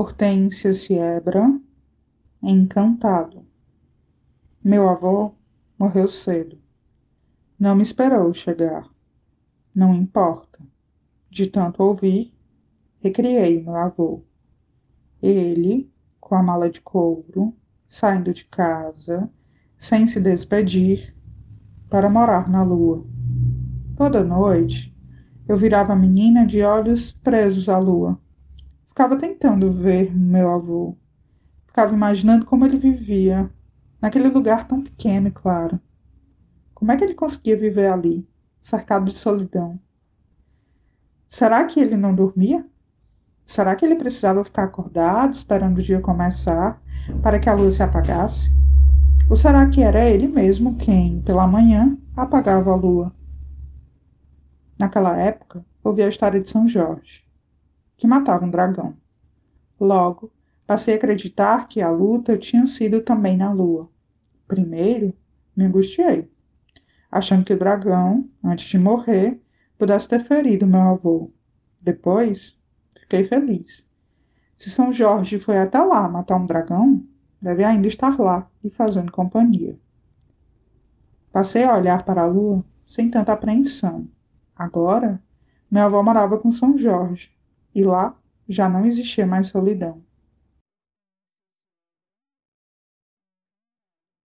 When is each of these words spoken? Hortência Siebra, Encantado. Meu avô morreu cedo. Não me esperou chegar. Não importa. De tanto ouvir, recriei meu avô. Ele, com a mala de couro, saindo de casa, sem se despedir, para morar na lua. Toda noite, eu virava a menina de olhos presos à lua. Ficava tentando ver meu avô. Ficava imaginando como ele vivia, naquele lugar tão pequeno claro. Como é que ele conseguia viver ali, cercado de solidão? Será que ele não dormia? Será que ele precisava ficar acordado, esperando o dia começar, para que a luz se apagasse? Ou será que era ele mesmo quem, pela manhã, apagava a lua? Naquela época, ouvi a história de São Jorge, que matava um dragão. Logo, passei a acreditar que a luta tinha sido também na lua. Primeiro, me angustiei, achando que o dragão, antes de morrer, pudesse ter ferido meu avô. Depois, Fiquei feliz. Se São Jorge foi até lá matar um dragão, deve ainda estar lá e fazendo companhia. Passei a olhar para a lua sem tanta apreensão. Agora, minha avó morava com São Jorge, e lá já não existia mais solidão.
Hortência 0.00 0.72
Siebra, 0.72 1.60
Encantado. 2.40 3.44
Meu 4.62 4.88
avô 4.88 5.34
morreu 5.76 6.06
cedo. 6.06 6.56
Não 7.58 7.74
me 7.74 7.82
esperou 7.82 8.32
chegar. 8.32 8.88
Não 9.74 9.92
importa. 9.92 10.60
De 11.28 11.48
tanto 11.48 11.82
ouvir, 11.82 12.32
recriei 13.00 13.60
meu 13.60 13.74
avô. 13.74 14.22
Ele, 15.20 15.92
com 16.20 16.36
a 16.36 16.44
mala 16.44 16.70
de 16.70 16.80
couro, 16.80 17.52
saindo 17.84 18.32
de 18.32 18.44
casa, 18.44 19.28
sem 19.76 20.06
se 20.06 20.20
despedir, 20.20 21.12
para 21.90 22.08
morar 22.08 22.48
na 22.48 22.62
lua. 22.62 23.04
Toda 23.96 24.22
noite, 24.22 24.96
eu 25.48 25.56
virava 25.56 25.92
a 25.92 25.96
menina 25.96 26.46
de 26.46 26.62
olhos 26.62 27.10
presos 27.10 27.68
à 27.68 27.80
lua. 27.80 28.16
Ficava 28.98 29.16
tentando 29.16 29.72
ver 29.72 30.12
meu 30.12 30.50
avô. 30.50 30.96
Ficava 31.68 31.94
imaginando 31.94 32.44
como 32.44 32.66
ele 32.66 32.76
vivia, 32.76 33.48
naquele 34.02 34.26
lugar 34.26 34.66
tão 34.66 34.82
pequeno 34.82 35.30
claro. 35.30 35.78
Como 36.74 36.90
é 36.90 36.96
que 36.96 37.04
ele 37.04 37.14
conseguia 37.14 37.56
viver 37.56 37.92
ali, 37.92 38.28
cercado 38.58 39.04
de 39.04 39.16
solidão? 39.16 39.78
Será 41.28 41.64
que 41.64 41.78
ele 41.78 41.96
não 41.96 42.12
dormia? 42.12 42.68
Será 43.46 43.76
que 43.76 43.84
ele 43.84 43.94
precisava 43.94 44.44
ficar 44.44 44.64
acordado, 44.64 45.32
esperando 45.32 45.78
o 45.78 45.82
dia 45.82 46.00
começar, 46.00 46.82
para 47.22 47.38
que 47.38 47.48
a 47.48 47.54
luz 47.54 47.74
se 47.74 47.84
apagasse? 47.84 48.50
Ou 49.30 49.36
será 49.36 49.68
que 49.68 49.80
era 49.80 50.10
ele 50.10 50.26
mesmo 50.26 50.76
quem, 50.76 51.22
pela 51.22 51.46
manhã, 51.46 51.96
apagava 52.16 52.72
a 52.72 52.74
lua? 52.74 53.14
Naquela 54.76 55.16
época, 55.16 55.64
ouvi 55.84 56.02
a 56.02 56.08
história 56.08 56.40
de 56.40 56.50
São 56.50 56.68
Jorge, 56.68 57.27
que 57.98 58.06
matava 58.06 58.46
um 58.46 58.50
dragão. 58.50 58.96
Logo, 59.78 60.32
passei 60.66 60.94
a 60.94 60.96
acreditar 60.96 61.68
que 61.68 61.82
a 61.82 61.90
luta 61.90 62.38
tinha 62.38 62.66
sido 62.66 63.02
também 63.02 63.36
na 63.36 63.52
lua. 63.52 63.90
Primeiro, 64.46 65.12
me 65.54 65.66
angustiei, 65.66 66.32
achando 67.12 67.44
que 67.44 67.52
o 67.52 67.58
dragão, 67.58 68.26
antes 68.42 68.66
de 68.66 68.78
morrer, 68.78 69.42
pudesse 69.76 70.08
ter 70.08 70.24
ferido 70.24 70.66
meu 70.66 70.80
avô. 70.80 71.30
Depois, 71.82 72.58
Fiquei 73.08 73.24
feliz. 73.24 73.88
Se 74.54 74.68
São 74.68 74.92
Jorge 74.92 75.40
foi 75.40 75.56
até 75.56 75.80
lá 75.80 76.06
matar 76.10 76.36
um 76.36 76.44
dragão, 76.44 77.02
deve 77.40 77.64
ainda 77.64 77.88
estar 77.88 78.20
lá 78.20 78.50
e 78.62 78.68
fazendo 78.68 79.10
companhia. 79.10 79.80
Passei 81.32 81.64
a 81.64 81.74
olhar 81.74 82.04
para 82.04 82.24
a 82.24 82.26
lua 82.26 82.62
sem 82.86 83.10
tanta 83.10 83.32
apreensão. 83.32 84.06
Agora, 84.54 85.22
minha 85.70 85.86
avó 85.86 86.02
morava 86.02 86.36
com 86.36 86.52
São 86.52 86.76
Jorge, 86.76 87.34
e 87.74 87.84
lá 87.84 88.16
já 88.48 88.68
não 88.68 88.86
existia 88.86 89.26
mais 89.26 89.48
solidão. 89.48 90.02